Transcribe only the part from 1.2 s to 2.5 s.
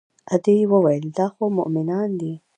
خو مومنان دي.